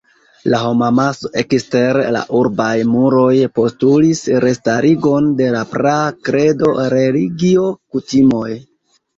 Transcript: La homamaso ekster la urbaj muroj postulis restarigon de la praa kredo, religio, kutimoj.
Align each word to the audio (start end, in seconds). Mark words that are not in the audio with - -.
La 0.51 0.59
homamaso 0.67 1.29
ekster 1.41 1.99
la 2.15 2.23
urbaj 2.39 2.71
muroj 2.95 3.35
postulis 3.59 4.23
restarigon 4.47 5.29
de 5.43 5.51
la 5.57 5.63
praa 5.75 6.01
kredo, 6.31 6.75
religio, 6.97 7.69
kutimoj. 7.93 8.51